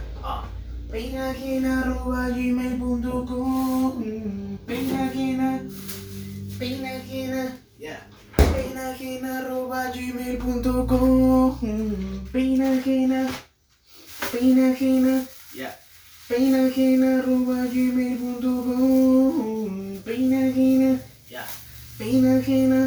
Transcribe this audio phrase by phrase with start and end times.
[0.96, 3.94] Peinajena arroba gmail.com
[12.32, 13.28] Peinajena
[16.28, 19.72] Peinajena Peinajena arroba gmail.com
[20.04, 21.00] Peinajena
[21.98, 22.80] Peinajena Peinajena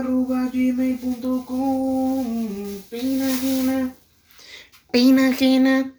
[0.00, 2.24] arroba gmail.com
[2.90, 3.94] Peinajena gmail.com Peinajena
[4.90, 5.94] Peinajena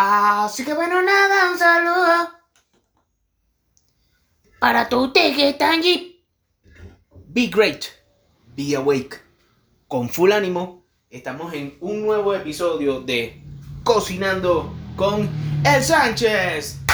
[0.00, 2.38] Así que bueno, nada, un saludo
[4.60, 6.24] para todos ustedes que están allí.
[7.26, 7.84] Be Great,
[8.54, 9.20] Be Awake.
[9.86, 13.42] Con full ánimo, estamos en un nuevo episodio de
[13.82, 15.28] Cocinando con
[15.64, 16.87] El Sánchez.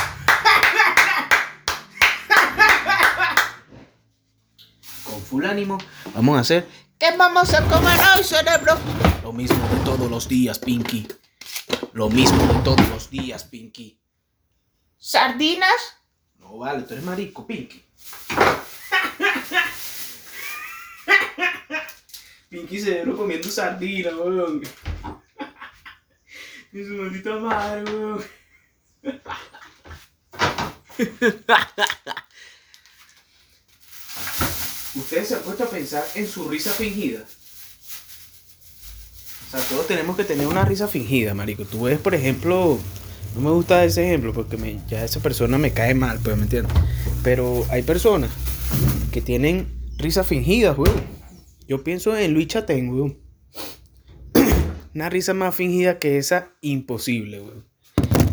[5.24, 5.78] Con full ánimo,
[6.14, 8.76] vamos a hacer ¿Qué vamos a comer hoy, cerebro?
[9.22, 11.08] lo mismo de todos los días, Pinky.
[11.94, 13.98] Lo mismo de todos los días, Pinky.
[14.98, 15.96] ¿Sardinas?
[16.38, 17.82] No vale, tú eres marico, Pinky.
[22.50, 24.60] Pinky cerebro comiendo sardina, weón.
[26.70, 28.22] Y su maldita madre, weón.
[35.14, 37.20] Ustedes se han puesto a pensar en su risa fingida.
[39.46, 41.64] O sea, todos tenemos que tener una risa fingida, marico.
[41.64, 42.80] Tú ves, por ejemplo,
[43.36, 46.74] no me gusta ese ejemplo porque ya esa persona me cae mal, pues, ¿me entiendes?
[47.22, 48.32] Pero hay personas
[49.12, 51.00] que tienen risas fingidas, weón.
[51.68, 53.20] Yo pienso en Luis Chatén, weón.
[54.96, 57.64] Una risa más fingida que esa, imposible, weón.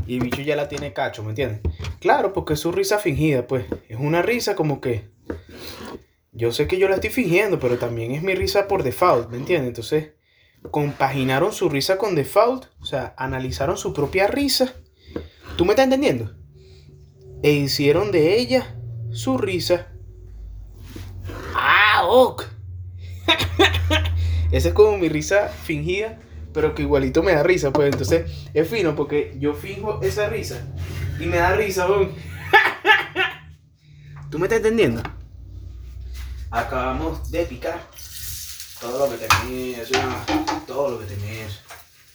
[0.08, 1.62] Y el bicho ya la tiene cacho, ¿me entiendes?
[2.00, 3.66] Claro, porque es su risa fingida, pues.
[3.88, 5.11] Es una risa como que...
[6.42, 9.38] Yo sé que yo la estoy fingiendo, pero también es mi risa por default, ¿me
[9.38, 9.68] entiendes?
[9.68, 10.14] Entonces,
[10.72, 14.74] compaginaron su risa con default, o sea, analizaron su propia risa.
[15.56, 16.34] ¿Tú me estás entendiendo?
[17.44, 18.76] E hicieron de ella
[19.12, 19.90] su risa.
[21.54, 22.46] ¡Ah, ok!
[24.52, 26.18] Esa es como mi risa fingida,
[26.56, 30.74] pero que igualito me da risa, pues entonces es fino porque yo finjo esa risa
[31.20, 31.86] y me da risa.
[34.32, 35.04] ¿Tú me estás entendiendo?
[36.52, 37.82] Acabamos de picar
[38.82, 39.88] todo lo que tenías,
[40.68, 41.60] todo lo que tenías.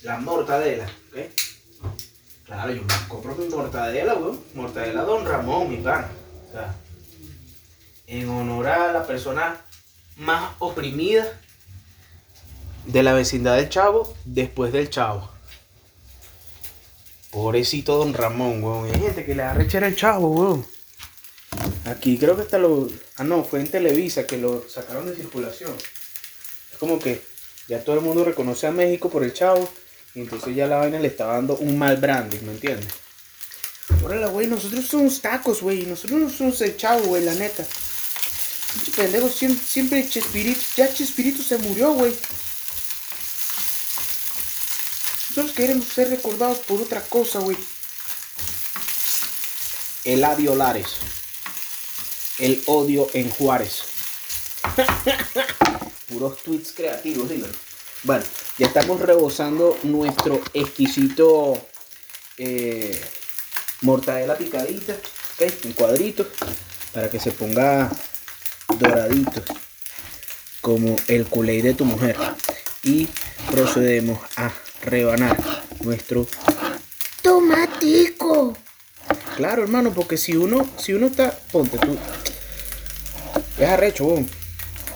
[0.02, 1.18] La mortadela, ¿ok?
[2.44, 4.38] Claro, yo me compro mi mortadela, weón.
[4.54, 6.10] Mortadela Don Ramón, mi pana.
[6.48, 6.74] O sea,
[8.06, 9.60] en honor a la persona
[10.16, 11.26] más oprimida
[12.84, 15.30] de la vecindad del Chavo después del Chavo.
[17.30, 18.90] Pobrecito Don Ramón, weón.
[18.92, 20.75] Hay gente que le da rechera al Chavo, weón.
[21.86, 22.88] Aquí creo que hasta lo...
[23.16, 25.72] Ah, no, fue en Televisa que lo sacaron de circulación.
[26.72, 27.22] Es como que
[27.68, 29.68] ya todo el mundo reconoce a México por el Chavo.
[30.14, 32.88] Y entonces ya la vaina le está dando un mal branding, ¿me entiendes?
[34.02, 35.86] Órale, güey, nosotros somos tacos, güey.
[35.86, 37.64] Nosotros no somos el Chavo, güey, la neta.
[38.72, 40.60] Pinche pendejo, siempre, siempre Chespirito.
[40.76, 42.12] Ya Chespirito se murió, güey.
[45.30, 47.56] Nosotros queremos ser recordados por otra cosa, güey.
[50.04, 50.96] Eladio Lares.
[52.38, 53.82] El odio en Juárez.
[56.08, 57.54] Puros tweets creativos, dímelo.
[58.02, 58.24] Bueno,
[58.58, 61.58] ya estamos rebosando nuestro exquisito
[62.38, 63.00] eh,
[63.82, 65.52] mortadela picadita, ¿ok?
[65.64, 66.26] En cuadritos,
[66.92, 67.90] para que se ponga
[68.78, 69.42] doradito,
[70.60, 72.16] como el culé de tu mujer.
[72.82, 73.08] Y
[73.50, 74.52] procedemos a
[74.82, 75.36] rebanar
[75.80, 76.26] nuestro
[77.22, 78.56] Tomatico.
[79.36, 81.98] Claro, hermano, porque si uno, si uno está, ponte tú,
[83.58, 84.28] es arrecho, weón.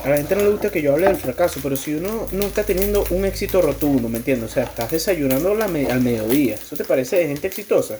[0.04, 2.46] A la gente no le gusta que yo hable del fracaso, pero si uno no
[2.46, 4.50] está teniendo un éxito rotundo, ¿me entiendes?
[4.50, 6.54] O sea, estás desayunando al mediodía.
[6.54, 7.98] ¿Eso te parece de gente exitosa?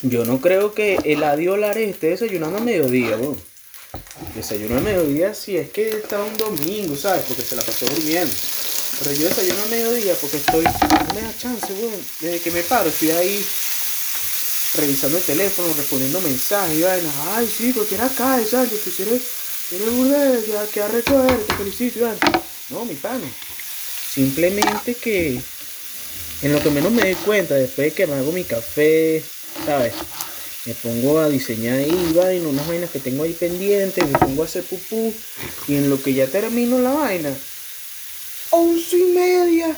[0.00, 3.36] Yo no creo que el Lares esté desayunando al mediodía, weón.
[4.34, 7.24] Desayuno al mediodía si es que está un domingo, ¿sabes?
[7.28, 8.32] Porque se la pasó durmiendo.
[9.00, 10.64] Pero yo desayuno al mediodía porque estoy.
[10.64, 12.00] No me da chance, weón.
[12.20, 13.44] Desde que me paro, estoy ahí
[14.76, 17.14] revisando el teléfono, respondiendo mensajes y vainas.
[17.30, 18.70] Ay, sí, cualquiera cae, ¿sabes?
[18.70, 19.22] Que si eres
[20.46, 22.08] ya que arrecho te felicito.
[22.70, 23.26] No, mi pana.
[24.12, 25.40] Simplemente que
[26.42, 29.22] en lo que menos me doy cuenta, después de que me hago mi café,
[29.66, 29.94] ¿sabes?
[30.64, 34.46] Me pongo a diseñar ahí, vaina, unas vainas que tengo ahí pendientes, me pongo a
[34.46, 35.14] hacer pupú,
[35.66, 37.32] y en lo que ya termino la vaina,
[38.50, 39.76] once y media.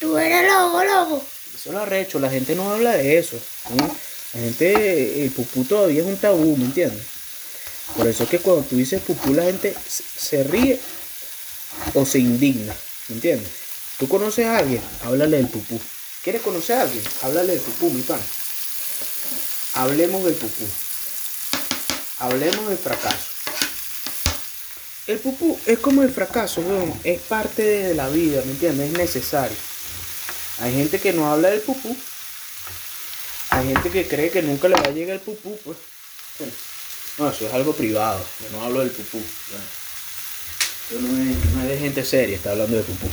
[0.00, 1.24] Tú eres loco, loco.
[1.54, 3.38] Eso lo arrecho, la gente no habla de eso.
[4.34, 7.02] La gente, el pupú todavía es un tabú, ¿me entiendes?
[7.96, 10.80] Por eso es que cuando tú dices pupú, la gente se- ríe
[11.94, 12.74] o se indigna,
[13.08, 13.48] ¿me entiendes?
[13.98, 15.80] Tú conoces a alguien, háblale del pupú.
[16.24, 17.04] ¿Quieres conocer a alguien?
[17.22, 18.20] Háblale del pupú, mi pan.
[19.74, 20.64] Hablemos del pupú.
[22.18, 23.34] Hablemos del fracaso.
[25.06, 26.62] El pupú es como el fracaso.
[27.04, 28.90] Es parte de la vida, ¿me entiendes?
[28.92, 29.56] Es necesario.
[30.60, 31.94] Hay gente que no habla del pupú.
[33.54, 35.76] Hay gente que cree que nunca le va a llegar el pupú, pues.
[37.18, 38.20] No, eso es algo privado.
[38.42, 39.20] Yo no hablo del pupú.
[40.90, 43.06] Yo no es, no es de gente seria, está hablando de pupú.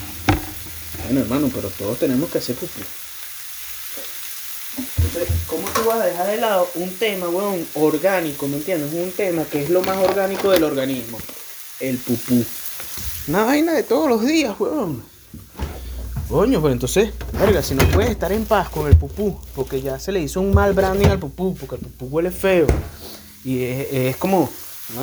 [1.04, 2.82] Bueno, hermano, pero todos tenemos que hacer pupú.
[4.78, 8.92] Entonces, ¿cómo tú vas a dejar de lado un tema, weón, orgánico, ¿me entiendes?
[8.94, 11.20] Un tema que es lo más orgánico del organismo.
[11.80, 12.44] El pupú.
[13.28, 15.11] Una vaina de todos los días, weón.
[16.32, 20.00] Coño, pues entonces, verga, si no puedes estar en paz con el pupú, porque ya
[20.00, 22.68] se le hizo un mal branding al pupú, porque el pupú huele feo.
[23.44, 24.50] Y es, como,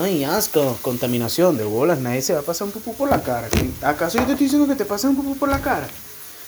[0.00, 3.46] ay, asco, contaminación de bolas, nadie se va a pasar un pupú por la cara.
[3.82, 5.86] ¿Acaso yo te estoy diciendo que te pases un pupú por la cara?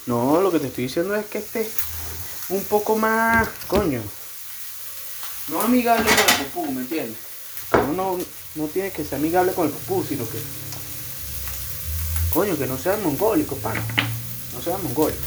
[0.06, 1.68] No, lo que te estoy diciendo es que estés
[2.48, 4.00] un poco más, coño,
[5.48, 7.18] no amigable con el pupú, ¿me entiendes?
[7.74, 8.18] Uno no,
[8.54, 10.38] no tiene que ser amigable con el pupú, sino que,
[12.32, 13.82] coño, que no sean mongólicos, pana.
[14.60, 15.24] No sean mongólicos.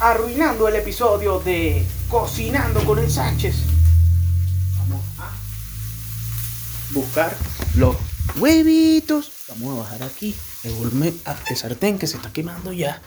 [0.00, 3.54] Arruinando el episodio de Cocinando con el Sánchez.
[4.78, 5.30] Vamos a
[6.90, 7.36] buscar
[7.76, 7.94] los
[8.36, 9.30] huevitos.
[9.50, 10.34] Vamos a bajar aquí
[10.64, 13.00] el volumen este sartén que se está quemando ya.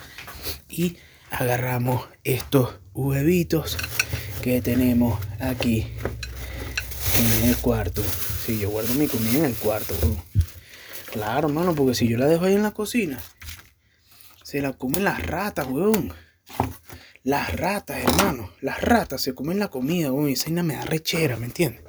[0.70, 0.96] Y
[1.32, 3.78] agarramos estos huevitos
[4.42, 5.92] que tenemos aquí
[7.18, 8.02] en el cuarto.
[8.46, 9.96] Si yo guardo mi comida en el cuarto.
[11.12, 13.22] Claro, mano, porque si yo la dejo ahí en la cocina,
[14.52, 16.14] se la comen las ratas, weón.
[17.24, 18.52] Las ratas, hermano.
[18.60, 20.30] Las ratas se comen la comida, weón.
[20.30, 21.86] Y esa me da rechera, ¿me entiendes?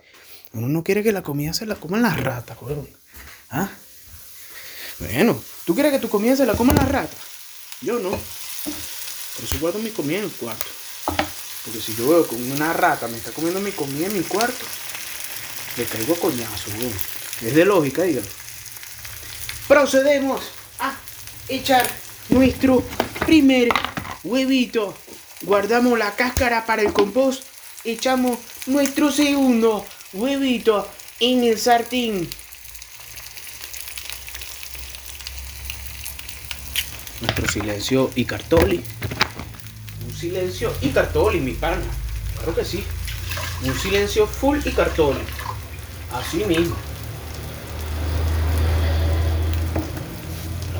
[0.52, 2.88] Uno no quiere que la comida se la coman las ratas, weón.
[3.50, 3.68] ¿Ah?
[5.00, 7.18] Bueno, ¿tú quieres que tu comida se la coman las ratas?
[7.80, 8.10] Yo no.
[8.10, 10.66] Por eso guardo mi comida en el cuarto.
[11.64, 14.64] Porque si yo veo que una rata me está comiendo mi comida en mi cuarto,
[15.76, 16.94] le caigo a coñazo, weón.
[17.44, 18.24] Es de lógica, digan.
[19.66, 20.44] Procedemos
[20.78, 20.94] a
[21.48, 22.82] echar nuestro
[23.26, 23.68] primer
[24.24, 24.96] huevito.
[25.42, 27.44] Guardamos la cáscara para el compost.
[27.84, 30.88] Echamos nuestro segundo huevito
[31.20, 32.28] en el sartén.
[37.20, 38.82] Nuestro silencio y cartoli.
[40.06, 41.82] Un silencio y cartoli, mi pana.
[42.36, 42.84] Claro que sí.
[43.64, 45.20] Un silencio full y cartoli.
[46.12, 46.76] Así mismo.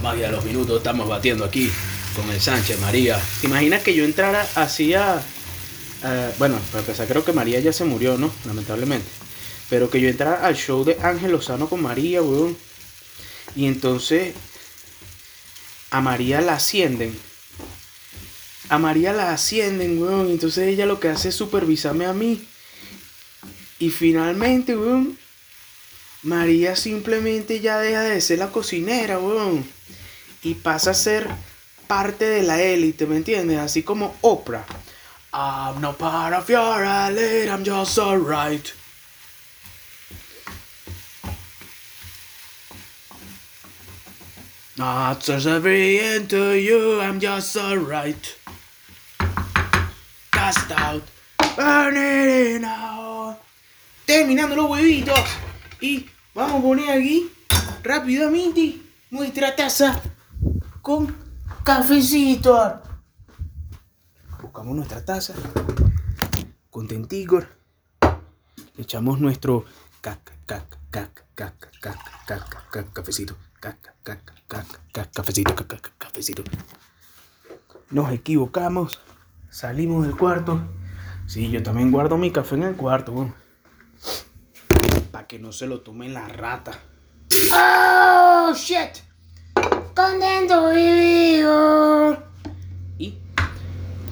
[0.03, 1.71] Magia de los minutos estamos batiendo aquí
[2.17, 3.21] con el Sánchez, María.
[3.41, 5.15] ¿Te imaginas que yo entrara así a...
[6.03, 8.31] a- bueno, para empezar creo que María ya se murió, ¿no?
[8.47, 9.09] Lamentablemente.
[9.71, 12.57] Pero que yo entrara al show de Ángel Lozano con María, weón.
[13.57, 14.35] Y entonces
[15.91, 17.17] a María la ascienden.
[18.69, 20.29] A María la ascienden, weón.
[20.29, 22.47] y Entonces ella lo que hace es supervisarme a mí.
[23.79, 25.19] Y finalmente, weón,
[26.23, 29.65] María simplemente ya deja de ser la cocinera, weón.
[30.43, 31.29] Y pasa a ser
[31.87, 33.59] parte de la élite, ¿me entiendes?
[33.59, 34.65] Así como Oprah.
[35.35, 38.75] I'm not part of your elite, I'm just alright.
[44.77, 48.37] Not just every into you, I'm just alright.
[50.31, 51.03] Cast out,
[51.57, 53.39] burning out.
[54.07, 55.29] Terminando los huevitos.
[55.81, 57.31] Y vamos a poner aquí
[57.83, 60.01] rápidamente nuestra taza
[60.83, 61.17] con
[61.63, 62.83] cafecito.
[64.43, 65.33] Buscamos nuestra taza
[66.71, 67.47] con tentigor.
[68.75, 69.65] Le echamos nuestro
[70.01, 73.37] cac, cac, cac, cac, cac, cac, cac, cafecito.
[73.61, 75.55] Cac, cac, cac, cac, cafecito,
[75.99, 76.43] cafecito.
[77.91, 79.01] Nos equivocamos.
[79.51, 80.61] Salimos del cuarto.
[81.27, 83.33] Sí, yo también guardo mi café en el cuarto.
[85.13, 86.73] Para que no se lo tomen la rata.
[87.53, 89.12] Oh, shit.
[89.95, 92.17] Contento vivo.
[92.97, 93.19] Y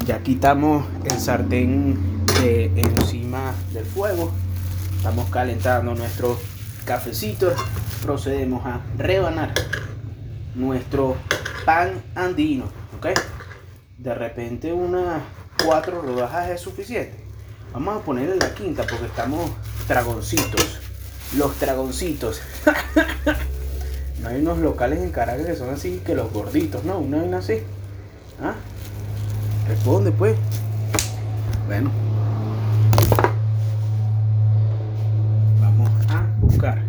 [0.04, 4.30] ya quitamos el sartén de encima del fuego.
[4.96, 6.38] Estamos calentando nuestro
[6.84, 7.54] cafecito,
[8.02, 9.54] procedemos a rebanar
[10.54, 11.16] nuestro
[11.64, 12.64] pan andino,
[12.98, 13.06] ¿ok?
[13.96, 15.22] De repente unas
[15.64, 17.24] cuatro rodajas es suficiente.
[17.72, 19.50] Vamos a ponerle la quinta porque estamos
[19.88, 20.78] dragoncitos.
[21.38, 22.42] Los dragoncitos.
[24.22, 26.98] no hay unos locales en Caracas que son así que los gorditos, ¿no?
[26.98, 27.58] Una vaina así.
[28.42, 28.54] ¿Ah?
[29.66, 30.36] Responde pues.
[31.66, 31.90] Bueno.
[35.60, 36.82] Vamos a buscar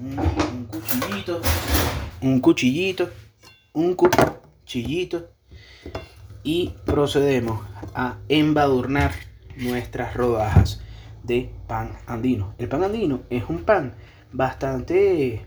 [0.00, 1.40] un, un cuchillito.
[2.22, 3.10] Un cuchillito.
[3.74, 5.30] Un cuchillito.
[6.42, 7.60] Y procedemos
[7.94, 9.12] a embadurnar
[9.56, 10.80] nuestras rodajas
[11.24, 12.54] de pan andino.
[12.58, 13.94] El pan andino es un pan
[14.32, 15.46] bastante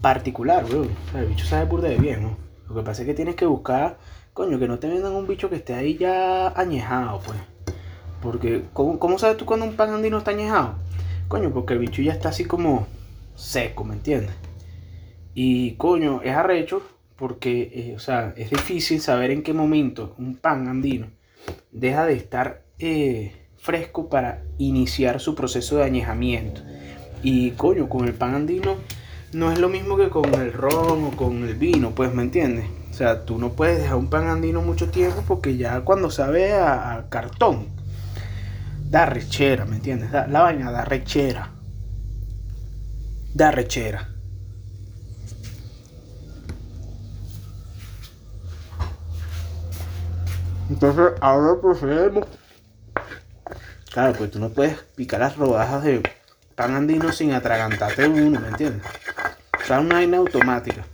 [0.00, 0.90] particular, weón.
[1.08, 2.36] O sea, el bicho sabe burda de bien, ¿no?
[2.68, 3.98] Lo que pasa es que tienes que buscar,
[4.32, 7.38] coño, que no te vendan un bicho que esté ahí ya añejado, pues.
[8.22, 10.76] Porque, ¿cómo, cómo sabes tú cuando un pan andino está añejado?
[11.28, 12.86] Coño, porque el bicho ya está así como
[13.34, 14.34] seco, ¿me entiendes?
[15.34, 16.82] Y, coño, es arrecho
[17.16, 21.08] porque, eh, o sea, es difícil saber en qué momento un pan andino
[21.70, 26.62] deja de estar eh, fresco para iniciar su proceso de añejamiento.
[27.24, 28.76] Y coño, con el pan andino
[29.32, 32.66] no es lo mismo que con el ron o con el vino, pues, ¿me entiendes?
[32.90, 36.52] O sea, tú no puedes dejar un pan andino mucho tiempo porque ya cuando sabe
[36.52, 37.66] a, a cartón,
[38.90, 40.10] da rechera, ¿me entiendes?
[40.12, 41.50] Da- la vaina da rechera.
[43.34, 44.08] Da rechera.
[50.68, 52.26] Entonces, ahora procedemos.
[53.92, 56.02] Claro, pues tú no puedes picar las rodajas de
[56.54, 58.82] pan andino sin atragantarte uno, ¿me entiendes?
[59.62, 60.84] O sea, una vaina automática.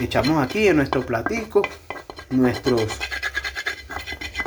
[0.00, 1.62] Echamos aquí en nuestro platico
[2.30, 2.98] nuestros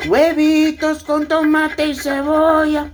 [0.06, 2.92] Huevitos con tomate y cebolla.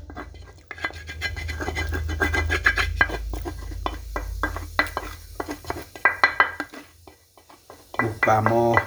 [8.00, 8.78] Buscamos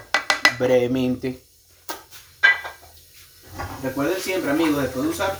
[0.58, 1.44] brevemente.
[3.84, 5.38] Recuerden siempre, amigos, después de usar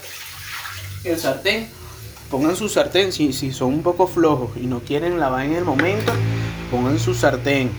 [1.04, 1.72] el sartén,
[2.36, 3.14] pongan su sartén.
[3.14, 6.12] Si, si son un poco flojos y no quieren lavar en el momento,
[6.70, 7.72] pongan su sartén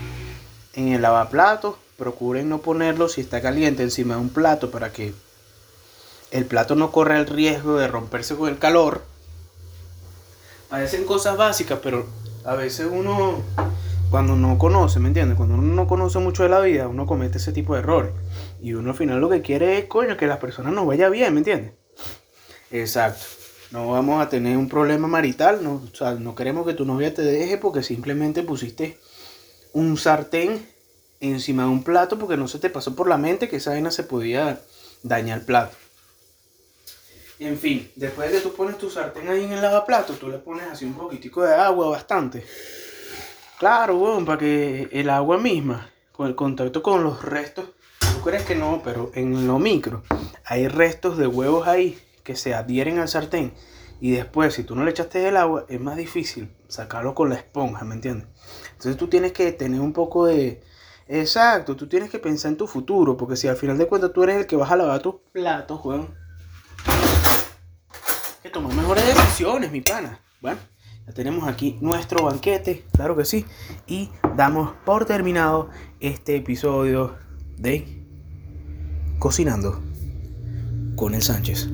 [0.73, 1.75] en el lavaplatos.
[1.95, 5.13] Procuren no ponerlo si está caliente encima de un plato para que
[6.31, 9.03] el plato no corra el riesgo de romperse con el calor.
[10.69, 12.07] Parecen cosas básicas, pero
[12.43, 13.43] a veces uno
[14.09, 15.37] cuando no conoce, ¿me entiendes?
[15.37, 18.11] Cuando uno no conoce mucho de la vida, uno comete ese tipo de errores.
[18.59, 21.35] Y uno al final lo que quiere es, coño, que las personas nos vaya bien,
[21.35, 21.73] ¿me entiendes?
[22.71, 23.36] Exacto.
[23.71, 27.13] No vamos a tener un problema marital, no, o sea, no queremos que tu novia
[27.13, 28.97] te deje porque simplemente pusiste
[29.73, 30.65] un sartén
[31.19, 33.91] encima de un plato porque no se te pasó por la mente que esa vaina
[33.91, 34.61] se podía
[35.03, 35.75] dañar el plato.
[37.39, 40.37] En fin, después de que tú pones tu sartén ahí en el lavaplatos, tú le
[40.37, 42.43] pones así un poquitico de agua, bastante.
[43.59, 47.65] Claro, weón, para que el agua misma, con el contacto con los restos,
[47.99, 50.03] tú crees que no, pero en lo micro
[50.45, 53.53] hay restos de huevos ahí que se adhieren al sartén.
[54.01, 57.35] Y después, si tú no le echaste el agua, es más difícil sacarlo con la
[57.35, 58.27] esponja, ¿me entiendes?
[58.73, 60.61] Entonces tú tienes que tener un poco de...
[61.07, 64.23] Exacto, tú tienes que pensar en tu futuro, porque si al final de cuentas tú
[64.23, 66.13] eres el que vas a lavar tus platos, weón,
[68.43, 70.19] que tomar mejores decisiones, mi pana.
[70.41, 70.59] Bueno,
[71.07, 73.45] ya tenemos aquí nuestro banquete, claro que sí.
[73.87, 75.69] Y damos por terminado
[76.01, 77.15] este episodio
[77.55, 78.05] de
[79.17, 79.81] Cocinando
[80.97, 81.69] con el Sánchez.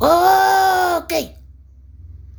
[0.00, 1.39] Ok.